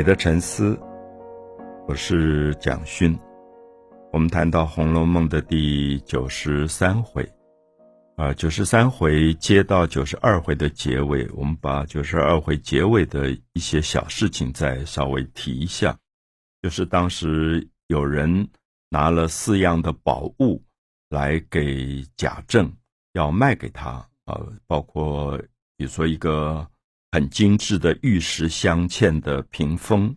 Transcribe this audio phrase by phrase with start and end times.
[0.00, 0.80] 美的沉思，
[1.86, 3.14] 我是蒋勋。
[4.10, 7.22] 我们谈到《红楼梦》的第九十三回，
[8.16, 15.94] 啊，九十三回接到九十二回的结尾，我们把九十二回结尾的一些小事情再稍微提一下。
[16.62, 18.48] 就是当时有人
[18.88, 20.64] 拿了四样的宝物
[21.10, 22.72] 来给贾政，
[23.12, 23.90] 要卖给他，
[24.24, 25.36] 啊，包括
[25.76, 26.66] 比如说一个。
[27.12, 30.16] 很精致的玉石镶嵌的屏风，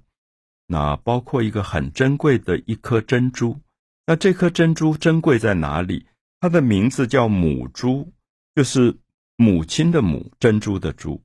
[0.67, 3.59] 那包括一个很珍贵的一颗珍珠。
[4.05, 6.05] 那这颗珍珠珍贵在哪里？
[6.39, 8.11] 它的名字叫母珠，
[8.53, 8.95] 就是
[9.37, 11.23] 母亲的母，珍珠的珠。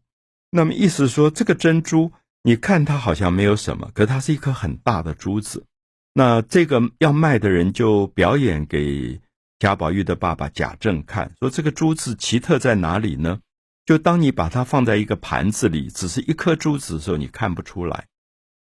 [0.50, 5.66] 那么意思说，这个珍珠，你看它好像没有什么，可它是一颗很大的珠子。
[6.14, 9.20] 那这个要卖的人就表演给
[9.58, 13.40] 贾宝玉的爸爸贾政看，说这个珠子奇特在哪里呢？
[13.88, 18.06] 就当你把它放在一个盘子里，只是一颗珠子的时候，你看不出来。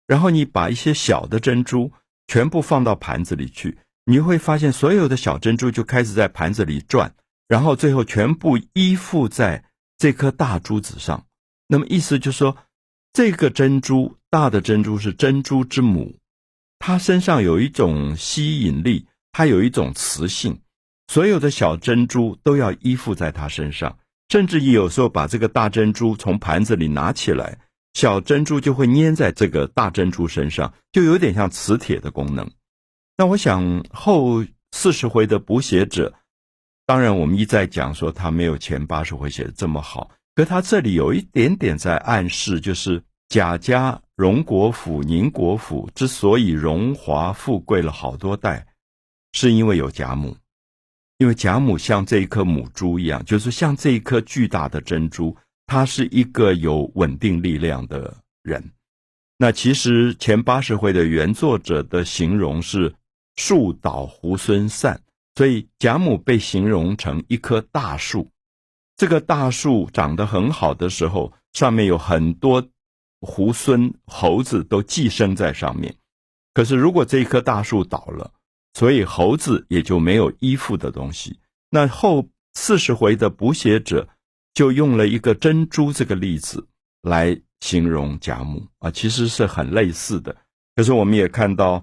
[0.07, 1.91] 然后你把一些小的珍珠
[2.29, 7.13] 全部放到盘子里去，你会发现所有的小珍珠就开始在盘子里转，
[7.49, 9.65] 然后最后全部依附在
[9.99, 11.27] 这颗大珠子上。
[11.67, 12.57] 那么意思就是说，
[13.13, 16.21] 这个珍珠大的珍珠是珍珠之母，
[16.79, 20.61] 它身上有一种吸引力，它有一种磁性，
[21.09, 23.99] 所有的小珍珠都要依附在它身上。
[24.29, 27.59] 甚至于有时候把这个大珍珠从盘子里拿起来，
[27.95, 32.51] 小珍珠就会粘在这个大珍珠身上，就有点像磁铁的功能。
[33.17, 36.13] 那我想后四十回的补写者，
[36.85, 48.67] 当然我们一再讲说他没有前八十回写的这么好，可他这里有一点点在暗示，就是贾家荣国府、宁国府之所以荣华富贵了好多代，
[49.33, 50.37] 是因为有贾母。
[51.19, 58.63] 因为贾母像这一颗母珠一样，就是像这一颗巨大的珍珠，她是一个有稳定力量的人。
[59.39, 62.95] 那其实前八十回的原作者的形容是
[63.37, 65.01] 树倒猢狲散，
[65.35, 68.31] 所以贾母被形容成一棵大树。
[68.97, 72.63] 这个大树长得很好的时候，上面有很多
[73.21, 75.95] 猢狲猴子都寄生在上面。
[76.55, 78.33] 可是如果这一棵大树倒了，
[78.77, 81.41] 所以猴子也就没有依附的东西。
[81.71, 84.07] 那后四十回的补写者
[84.53, 86.69] 就用了一个珍珠这个例子
[87.01, 90.37] 来形容贾母啊，其实是很类似的。
[90.75, 91.83] 可是我们也看到，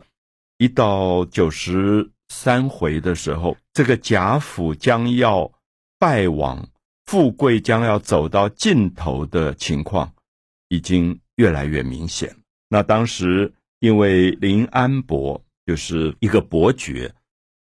[0.59, 5.51] 一到九十三回的时候，这个贾府将要
[5.97, 6.63] 败亡、
[7.07, 10.13] 富贵将要走到尽头的情况，
[10.69, 12.35] 已经越来越明显。
[12.69, 15.43] 那当时因为林安伯。
[15.65, 17.13] 就是一个伯爵，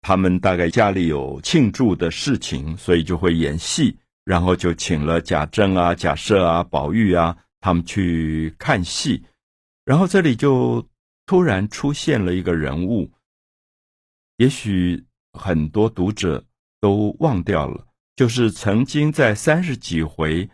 [0.01, 9.23] 他们大概家里有庆祝的事情，所以就会演戏，然后就请了贾政啊、贾赦啊、宝玉啊，他们去看戏。
[9.83, 10.87] 然后这里就
[11.25, 13.11] 突然出现了一个人物，
[14.37, 16.43] 也许很多读者
[16.79, 20.49] 都忘掉了，就是曾经在三十几回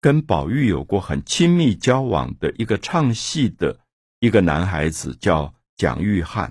[0.00, 3.78] 跟宝玉有过很亲密交往的一个唱戏的
[4.20, 6.50] 一个男孩子，叫蒋玉菡。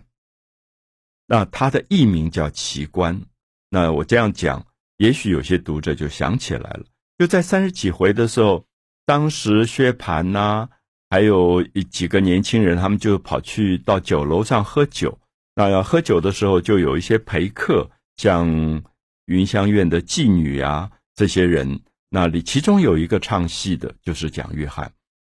[1.33, 3.17] 那他的艺名叫奇观，
[3.69, 4.61] 那我这样讲，
[4.97, 6.83] 也许有些读者就想起来了。
[7.17, 8.65] 就在三十几回的时候，
[9.05, 10.67] 当时薛蟠呐，
[11.09, 15.17] 还有几个年轻人，他们就跑去到酒楼上喝酒。
[15.55, 18.83] 那要喝酒的时候，就有一些陪客，像
[19.27, 24.85] 云香院的妓女啊，这些人，那里其中有一个唱戏的，就是蒋玉菡。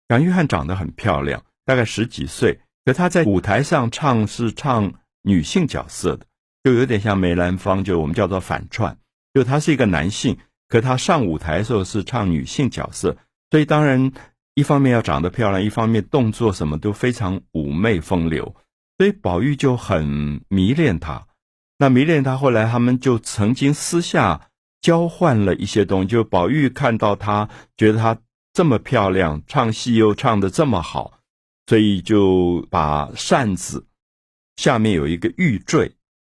[0.09, 4.93] 蒋玉菡长得很漂亮，大概十几岁，可他在舞台上唱是唱。
[5.25, 6.25] 女性角色的，
[6.63, 8.97] 就有点像梅兰芳，就我们叫做反串，
[9.33, 10.37] 就他是一个男性，
[10.69, 13.17] 可他上舞台的时候是唱女性角色，
[13.51, 14.13] 所以当然
[14.55, 18.55] 一方面要长得漂亮，一方面动作什么都非常妩媚风流，
[18.99, 21.27] 所以宝玉就很迷恋她。
[21.79, 24.41] 那迷恋她，后来他们就曾经私下
[24.81, 28.17] 交换了一些东西，就宝玉看到她，觉得她
[28.53, 31.19] 这么漂亮，唱戏又唱的这么好，
[31.67, 33.85] 所以就把扇子。
[34.57, 35.91] 下面有一个玉坠，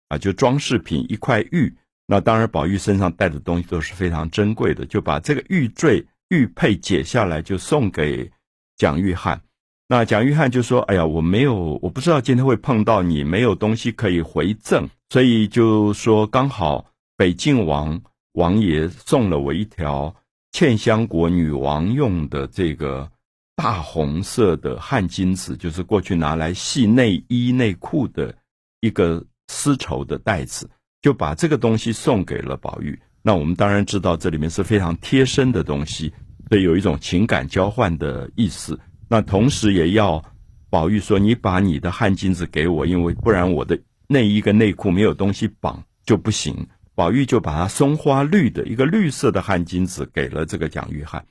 [0.10, 1.74] 啊，就装饰品一块玉。
[2.06, 8.30] 那当然，宝玉身上带的东西都是非常珍贵的，就把这个玉坠玉佩解下来，就送给
[8.76, 9.40] 蒋玉菡。
[9.88, 16.86] 那蒋玉菡就说：“哎呀，我没有，我不知道今天会碰到你，没有东西可以回赠，所以就说刚好
[17.16, 18.02] 北晋王
[18.34, 20.14] 王爷送了我一条
[20.52, 23.10] 茜香国女王用的这个。”
[23.56, 28.36] 大红色的汗巾子，就是过去拿来系内衣内裤的
[28.82, 30.70] 一个丝绸的袋子，
[31.02, 33.00] 就把这个东西送给了宝玉。
[33.22, 36.12] 那我们当然知道，这里面是非常贴身的东西，
[36.50, 38.78] 所以有一种情感交换的意思。
[39.08, 40.24] 那同时也要
[40.70, 51.22] 宝玉说：“你把你的汗巾子给我，因为不然我的内衣跟内裤没有东西绑就不行。”宝玉就把他松花绿的一个绿色的汗巾子给了这个蒋玉菡。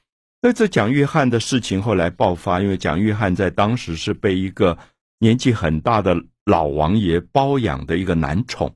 [0.45, 4.77] 那这蒋玉菡的事情后来爆发，因为蒋玉菡在当时是被一个
[5.21, 8.75] 年纪很大的老王爷包养的一个男宠，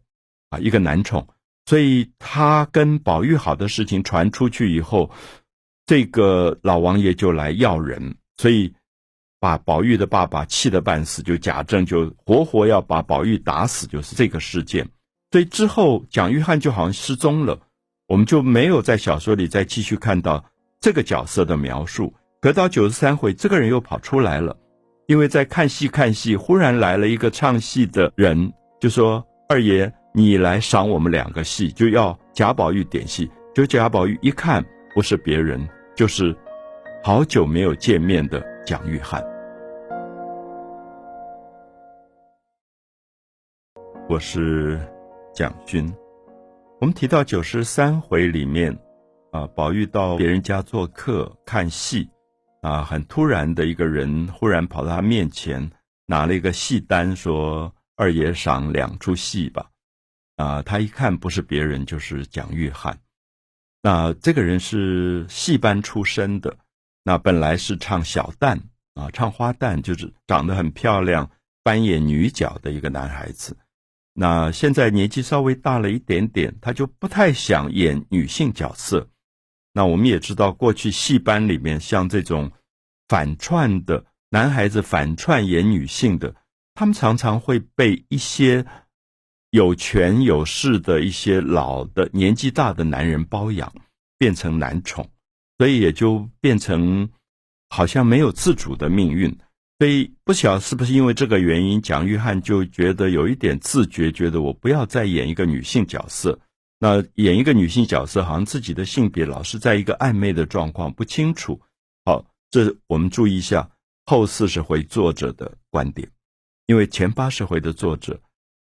[0.50, 1.26] 啊，一个男宠，
[1.64, 5.10] 所以他跟宝玉好的事情传出去以后，
[5.86, 8.72] 这个老王爷就来要人，所以
[9.40, 14.88] 把宝玉的爸爸气得半死，就贾政就活活要把宝玉打死，就是这个事件。
[15.32, 17.58] 所以之后蒋玉菡就好像失踪了，
[18.06, 20.44] 我们就没有在小说里再继续看到。
[20.86, 24.56] 这个角色的描述，可到九十三回，这个人又跑出来了，
[25.08, 36.32] 因为在看戏看戏，忽然来了一个唱戏的人，就说：“二爷，你来赏我们两个戏，就要贾宝玉点戏。”就贾宝玉一看，不是别人，就是
[37.02, 39.20] 好久没有见面的蒋玉菡。
[44.08, 44.78] 我是
[45.34, 45.92] 蒋勋，
[46.80, 48.72] 我们提到九十三回里面。
[49.36, 52.08] 啊，宝玉到别人家做客看戏，
[52.62, 55.70] 啊，很突然的一个人忽然跑到他面前，
[56.06, 59.68] 拿了一个戏单，说：“二爷赏两出戏吧。”
[60.36, 62.94] 啊，他一看不是别人，就是蒋玉菡。
[63.82, 66.56] 那这个人是戏班出身的，
[67.04, 68.58] 那本来是唱小旦
[68.94, 71.30] 啊，唱花旦，就是长得很漂亮，
[71.62, 73.54] 扮演女角的一个男孩子。
[74.14, 79.06] 那现在年纪稍微大了一点点，他就不太想演女性角色。
[79.76, 82.50] 那我们也知道，过去戏班里面像这种
[83.08, 86.34] 反串的男孩子反串演女性的，
[86.72, 88.64] 他们常常会被一些
[89.50, 93.70] 有权有势的一些老的年纪大的男人包养，
[94.16, 95.06] 变成男宠，
[95.58, 97.06] 所以也就变成
[97.68, 99.30] 好像没有自主的命运。
[99.78, 106.40] 所以不晓是不是因为这个原因，蒋玉菡就觉得有一点自觉，觉得我不要再演一个女性角色。
[106.78, 111.60] 那演一个女性角色，好像自己的性别老是在一个暧昧的状况，不清楚。
[112.04, 113.70] 好，这我们注意一下
[114.04, 116.06] 后四十回作者的观点，
[116.66, 118.20] 因为前八十回的作者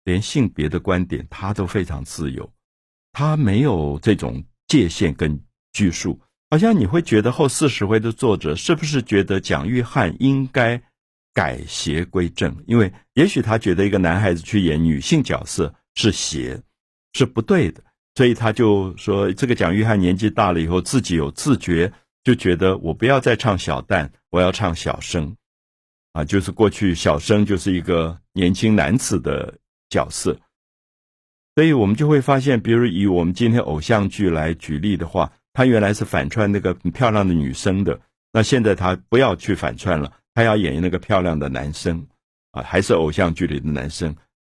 [0.05, 2.53] 连性别的观点他都非常自由，
[3.13, 5.41] 他没有这种界限跟
[5.73, 6.21] 拘束。
[6.51, 10.83] 好像你会觉得后四十回的作者是不是觉得蒋玉菡应该
[11.33, 12.53] 改邪归正？
[12.67, 16.61] 因为也许他觉得一个男孩子去演女性角色是邪，
[17.13, 17.81] 是不对的。
[18.21, 21.91] 所以他就说，这个蒋玉菡年纪大了以后，自己有自觉，
[22.23, 25.35] 就觉得我不要再唱小旦，我要唱小生，
[26.13, 29.57] 啊，就是过去小生就是一个年轻男子的
[29.89, 30.39] 角色。
[31.55, 37.99] 所以我们就会发现，比如以我们今天偶像剧来举例的话，他原来是反串那个漂亮的女生的，
[38.35, 42.07] 那现在他不要去反串了，他要演那个漂亮的男生，
[42.51, 44.15] 啊，还是偶像剧里的男生，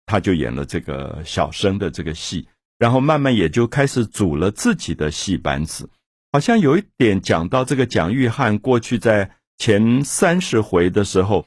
[0.06, 2.44] 他就演了这个小生的这个戏。
[2.82, 5.88] 然后慢慢也就开始组了自己的戏班子，
[6.32, 11.46] 好像有一点讲到这个蒋玉菡过去在前三十回的时候，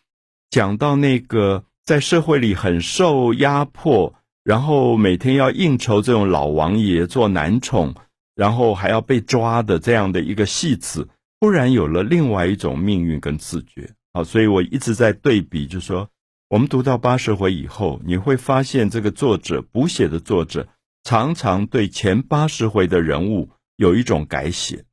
[0.50, 4.16] 讲到那个在社会里很受压迫，
[4.46, 7.94] 然后每天要应酬这种老王爷做男宠，
[8.34, 11.10] 然后还要被抓的这样的一个戏子，
[11.42, 13.90] 忽然有了另外一种命运跟自觉。
[14.14, 16.10] 好，所以我一直在对比，就说
[16.48, 20.66] 我们读到八十回以后，你会发现这个作者补写的作者。
[21.06, 24.84] 常常对前八十回的人物有一种改写。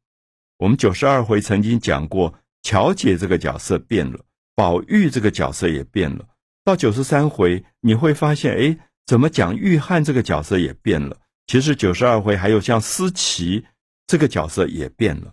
[0.59, 4.21] 我们九十二回曾经讲过，乔姐这个角色变了，
[4.55, 6.29] 宝玉这个角色也变了。
[6.65, 11.17] 到九十三回，你会发现，哎，怎么讲玉汉这个角色也变了？
[11.47, 13.65] 其实九十二回还有像思琪
[14.07, 15.33] 这个角色也变了。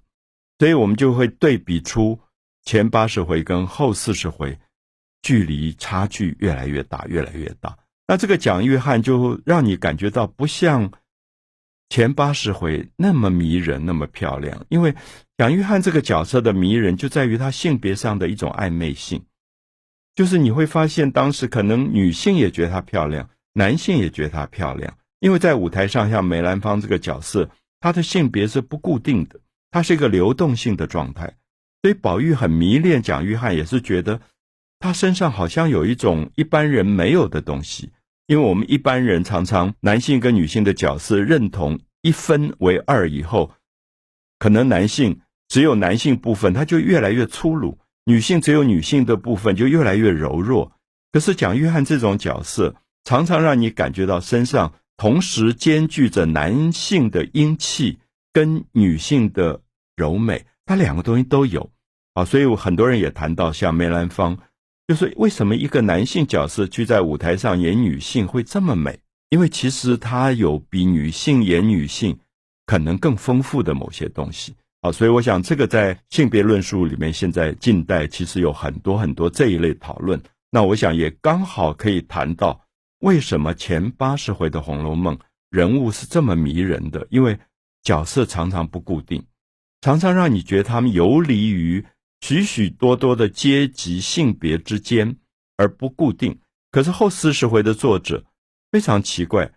[0.60, 2.18] 所以我们就会对比出
[2.64, 4.58] 前八十回跟后四十回，
[5.22, 7.78] 距离差距越来越大，越来越大。
[8.10, 10.92] 那这个蒋玉菡就让你感觉到不像
[11.90, 14.66] 前八十回那么迷人，那么漂亮。
[14.70, 14.96] 因为
[15.38, 19.24] 蒋玉菡这个角色的迷人就在于她性别上的一种暧昧性，
[20.16, 24.98] 就是你会发现当时可能女性也觉得她漂亮，男性也觉得她漂亮。
[25.20, 27.48] 因为在舞台上，像梅兰芳这个角色，
[27.80, 29.40] 她的性别是不固定的，
[29.70, 31.32] 她是一个流动性的状态。
[31.84, 34.20] 所以宝玉很迷恋蒋玉菡，也是觉得
[34.80, 37.92] 她身上好像有一种一般人没有的东西。
[38.30, 43.52] 因为我们一般人常常男性跟女性的角色认同一分为二以后，
[44.38, 50.72] 可能男性只有男性部分，他就越来越粗鲁；女性只有女性的部分，就越来越柔弱。
[51.12, 57.98] 可是蒋玉菡这种角色，常常让你感觉到身上同时兼具着男性的英气
[58.32, 59.60] 跟女性的
[59.96, 61.68] 柔美，他两个东西都有
[62.14, 62.24] 啊。
[62.24, 64.38] 所以很多人也谈到，像梅兰芳
[64.90, 69.00] 就是为什么一个男性角色去在舞台上演女性会这么美？
[69.30, 72.18] 因为其实他有比女性演女性
[72.66, 80.20] 可能更丰富的某些东西啊，所以我想这个在性别论述里面，现在近代其实有很多很多这一类讨论。
[80.50, 82.60] 那我想也刚好可以谈到
[83.02, 85.16] 为什么前八十回的《红楼梦》
[85.52, 87.38] 人物是这么迷人的，因为
[87.84, 89.24] 角色常常不固定，
[89.82, 91.86] 常常让你觉得他们游离于。
[92.22, 95.18] 许许多多的阶级、性别之间
[95.58, 96.40] 而不固定，
[96.72, 98.26] 可是后四十回的作者
[98.72, 99.52] 非常奇怪，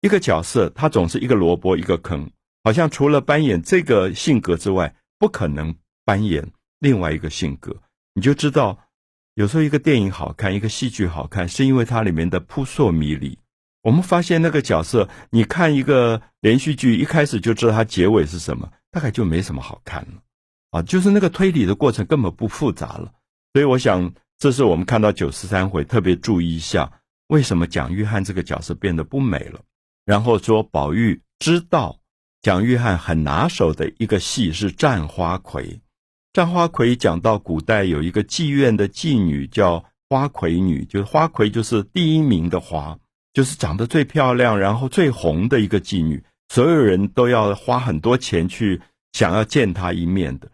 [0.00, 2.30] 一个角色他总是一个萝卜一个坑，
[2.64, 7.76] 好像除了扮演这个性格之外，不可能扮演另外一个性格。
[8.14, 8.78] 你就知道，
[9.34, 13.38] 有时候一个电影好看，一个戏剧好看，是因为它里面的扑朔迷离。
[13.82, 20.22] 我们发现那个角色，你看一个连续剧，一开始就知道它结尾是什么，大概就没什么好看了。
[20.72, 23.12] 啊，就是那个推理的过程根本不复杂了，
[23.52, 26.90] 所以我想，这是我们看到九十三回特别注意一下，
[27.28, 29.60] 为什么蒋玉菡这个角色变得不美了。
[30.06, 32.00] 然后说，宝玉知道
[32.40, 35.82] 蒋玉菡很拿手的一个戏是战花魁，
[36.32, 42.98] 战花魁讲到古代有一个妓院的妓女叫花魁女，就是花魁就是第一名的花，
[43.34, 48.80] 就是长得最漂亮，然后最红的一个妓女，所有人都要花很多钱去
[49.12, 50.50] 想要见她一面的。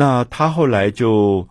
[0.00, 1.48] 那他后来就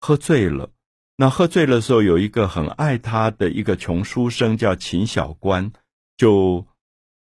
[0.00, 0.68] 喝醉了。
[1.16, 5.72] 那喝醉的时候，有一个很爱他的一个穷书生叫秦小官，
[6.18, 6.66] 就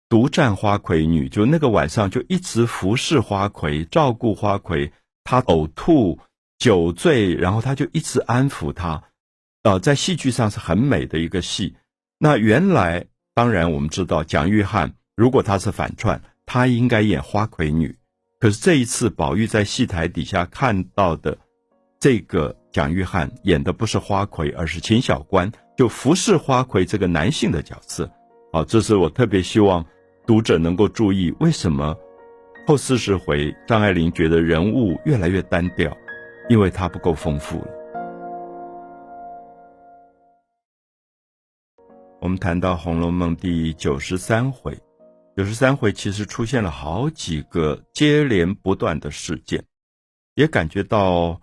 [0.09, 1.29] 独占花魁女。
[1.29, 4.93] 就那个晚上，就一直服侍花魁，照顾花魁。
[5.25, 6.21] 他呕吐、
[6.57, 9.03] 酒醉，然后他就一直安抚他。
[9.65, 11.75] 呃，在戏剧上是很美的一个戏。
[12.17, 17.99] 那原来，当然我们知道，蒋玉菡如果他是反串，他应该演花魁女。
[18.41, 21.37] 可是这一次，宝玉在戏台底下看到的
[21.99, 28.11] 这个蒋玉菡演的不是花魁，而是秦小官，就服侍花魁这个男性的角色。
[28.51, 29.85] 好，这是我特别希望
[30.27, 31.95] 读者能够注意，为什么
[32.67, 35.95] 后四十回张爱玲觉得人物越来越单调，
[36.49, 37.69] 因为它不够丰富了。
[42.23, 44.75] 我们谈到《红楼梦》第九十三回。
[45.37, 49.65] 九十三回其实出现了好几个接连不断的事件，
[50.35, 51.41] 也感觉到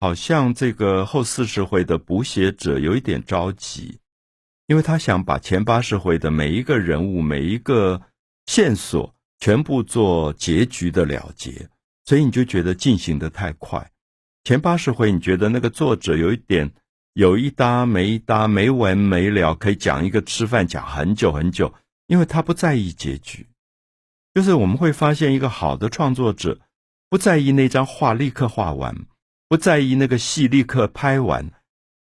[0.00, 3.98] 好像这个后四十回的补写者有一点着急，
[4.68, 8.00] 因为他想把前八十回的每一个人物、每一个
[8.46, 11.68] 线索全部做结局的了结，
[12.04, 13.90] 所以你就觉得进行的太快。
[14.44, 16.72] 前八十回你觉得那个作者有一点
[17.14, 21.74] 有一搭没一搭、没完没了，可以讲一个吃饭讲很久很久。
[22.06, 23.46] 因为他不在意结局，
[24.34, 26.60] 就是我们会发现一个好的创作者
[27.08, 28.94] 不在意那张画立刻画完，
[29.48, 31.50] 不在意那个戏立刻拍完，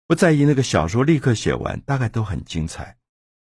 [0.07, 2.97] 不在意那个小说立刻写完，大概都很精彩。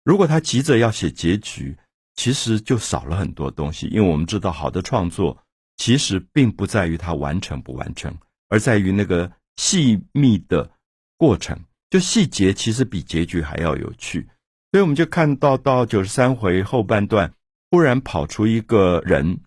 [0.04, 1.76] 如果他急着要写结局，
[2.14, 3.86] 其实就少了很多东西。
[3.86, 5.36] 因为我们知道，好的创作
[5.78, 8.14] 其实并不在于他完成不完成，
[8.48, 10.70] 而在于那个细密的
[11.16, 11.58] 过程。
[11.90, 14.28] 就细节其实比结局还要有趣。
[14.74, 17.32] 所以我们就看到，到九十三回后半段，
[17.70, 19.38] 忽然跑出一个人，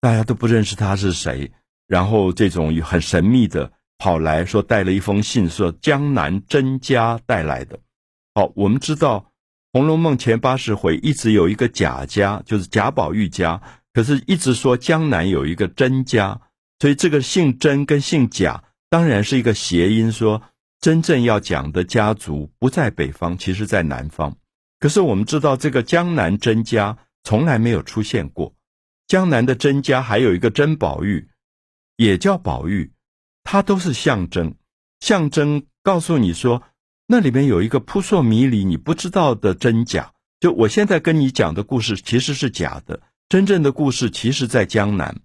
[0.00, 1.52] 大家都不认识他是谁，
[1.86, 7.78] 然后这种很神秘的跑来说带了一封信，说江南甄家带来的。
[8.34, 9.20] 好，我们知道
[9.74, 13.60] 《红楼梦》前八十回一直有一个贾家，就是贾宝玉家，
[13.92, 16.40] 可是一直说江南有一个甄家，
[16.78, 20.40] 所以这个姓甄跟姓贾当然是一个谐音，说。
[20.84, 24.36] 真正要讲的家族不在北方，其实在南方。
[24.78, 28.54] 可是我们知道，这个江南甄家从来没有出现过。
[29.06, 31.30] 江南的甄家还有一个甄宝玉，
[31.96, 32.92] 也叫宝玉，
[33.44, 34.56] 它都是象征，
[35.00, 36.62] 象征告诉你说，
[37.06, 40.12] 那里面有一个扑朔迷离、你不知道的真假。
[40.38, 43.00] 就我现在跟你讲的故事其实是假的，
[43.30, 45.22] 真正的故事其实在江南。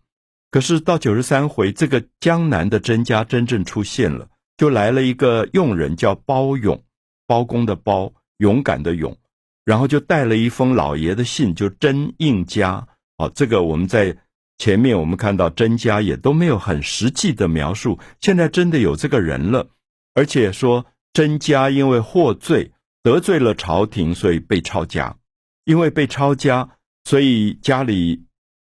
[0.52, 4.30] 可是到九十三回，这个江南的甄家真正出现了。
[4.60, 6.84] 就来了一个佣人，叫包勇，
[7.26, 9.18] 包公的包，勇敢的勇，
[9.64, 12.86] 然后就带了一封老爷的信，就甄应家。
[13.16, 14.18] 哦，这个我们在
[14.58, 19.70] 前面我们看到甄家也都没有很实际的描述，现在真的有这个人了，
[20.14, 25.16] 而且说甄家因为获罪得罪了朝廷，所以被抄家，
[25.64, 26.70] 因为被抄家，
[27.06, 28.26] 所以家里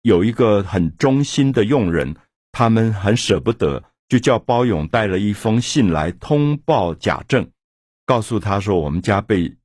[0.00, 2.16] 有一个很忠心的佣人，
[2.52, 3.84] 他们很舍不得。
[4.08, 7.50] 就叫包勇带了一封信来通报贾政，
[8.06, 9.56] 告诉他说我们家被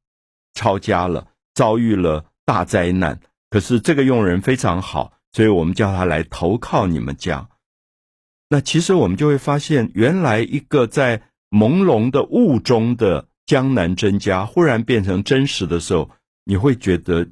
[0.53, 3.19] 抄家了，遭遇了大灾难。
[3.49, 7.49] 可是这个佣人非常好，所以我们叫他来投靠你们家。
[8.49, 16.09] 那其实我们就会发现，原来一个在朦胧的雾中的江南真家忽然变成真实的时候，
[16.45, 17.27] 你会觉得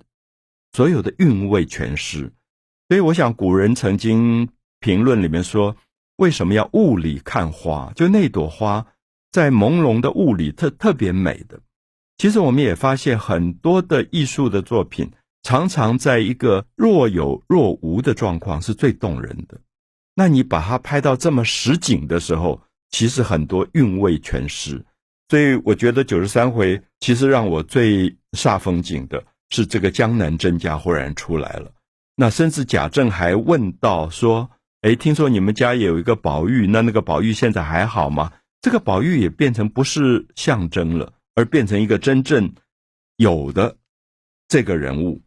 [0.73, 2.33] 所有的韵味全失。
[2.87, 4.49] 所以，我想古人曾经
[4.79, 5.75] 评论里面说，
[6.17, 7.91] 为什么要雾里看花？
[7.95, 8.85] 就那朵花
[9.31, 11.59] 在朦胧的雾里特特别美的。
[12.17, 15.09] 其实，我们也发现很多的艺术的作品，
[15.43, 19.59] 常常在一个若有若无的状况是最动人的。
[20.15, 22.59] 那你把它拍到这么实景的时候，
[22.89, 24.83] 其实很多韵味全失。
[25.29, 31.71] 所以，我觉得九十三回其实让我最煞风景的是这个江南甄家忽然出来了。
[32.15, 34.49] 那甚至贾政还问到说
[34.81, 38.31] ：“哎，听说你们家也有一个宝玉，那那个宝玉现在还好吗？”
[38.61, 41.13] 这个宝玉也变成不是象征了。
[41.37, 42.51] 而变成一个真正
[43.17, 43.77] 有的
[44.47, 45.21] 这个人物，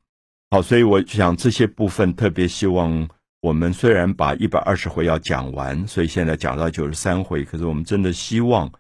[0.50, 3.09] 好，所以我想这些部分特别希望
[3.40, 8.73] 我们虽然把一百二十回要讲完，所以现在讲到九十三回，可是我们真的希望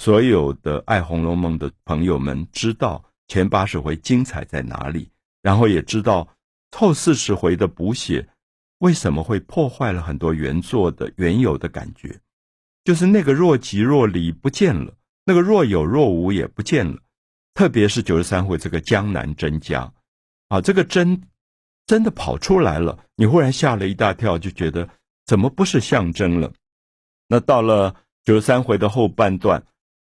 [0.00, 5.08] 所有的爱《红楼梦》的朋友们知道前八十回精彩在哪里，
[5.40, 6.26] 然后也知道
[6.76, 8.28] 后四十回的补写
[8.82, 12.18] 为什么会破坏了很多原作的原有的感觉，
[12.82, 14.92] 就是那个若即若离不见了。
[15.24, 16.98] 那个若有若无也不见了，
[17.54, 19.92] 特别是九十三回这个江南真家，
[20.48, 21.22] 啊，这个真
[21.86, 24.88] 真的跑出来了，你忽然吓了一大跳，就觉得
[25.24, 26.52] 怎么不是象征了？
[27.28, 29.62] 那到了九十三回的后半段，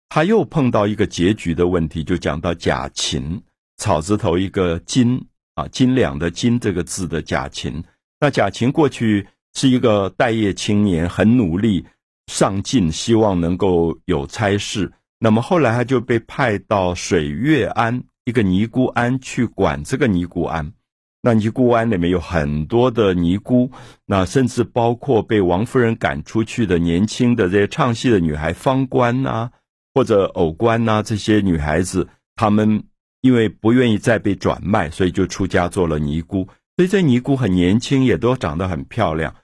[0.09, 3.43] 他又碰到一个结局的问题，就讲到贾琴，
[3.77, 5.23] 草字头一个金
[5.57, 7.85] 啊，斤两的斤这个字的贾琴。
[8.23, 11.85] 那贾琴过去是一个待业青年，很努力
[12.29, 14.93] 上进，希望能够有差事。
[15.19, 20.73] 那么后来他就被派到水月庵一个尼姑庵去管这个尼姑庵。
[21.21, 23.69] 那尼姑庵里面有很多的尼姑，
[24.07, 29.51] 那甚至包括被王夫人赶出去的年轻的这些唱戏的女孩方官呐，
[29.95, 32.07] 或者偶官呐，这些女孩子，
[32.37, 32.85] 她们
[33.21, 36.47] 因为不愿意再被转卖，所以就出家做了尼姑。
[36.77, 39.35] 所以这尼姑很年轻，也都长得很漂亮。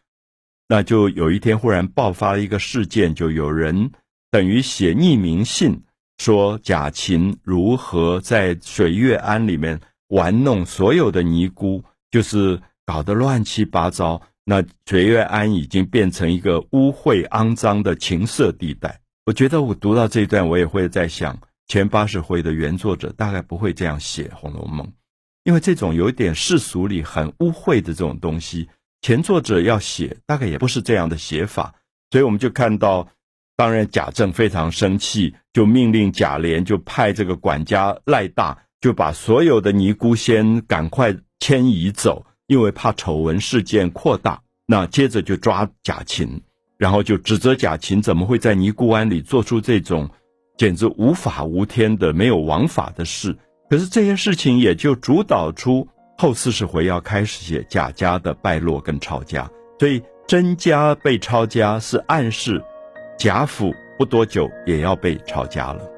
[0.69, 3.91] 那就有一天忽然爆发了一个事件，就有人。
[4.31, 5.81] 等于写匿名信，
[6.19, 14.21] 说贾琴如何在水月庵里面玩弄所有的尼姑，就是搞得乱七八糟。
[14.45, 19.01] 那水月庵已经变成一个污秽肮脏的情色地带。
[19.25, 21.38] 我觉得我读到这一段，我也会在想，
[21.69, 24.87] 前八十回的原作者大概不会这样写《红楼梦》，
[25.49, 28.69] 因为这种有点世俗里很污秽的这种东西，
[29.01, 31.75] 前作者要写大概也不是这样的写法。
[32.11, 33.09] 所以我们就看到。
[33.57, 44.43] 当然，贾政非常生气，就命令贾琏就派这个管家赖大，就把所有的尼姑先赶快迁移走，因为怕丑闻事件扩大。
[44.67, 46.43] 那接着就抓贾琴，
[46.77, 50.11] 然后就指责贾琴怎么会在尼姑庵里做出这种
[50.57, 53.37] 简直无法无天的没有王法的事。
[53.70, 62.62] 可是这些事情也就主导出后四十回要开始写贾家的败落跟抄家，所以甄家被抄家是暗示。
[63.18, 65.98] 贾府不多久也要被抄家了。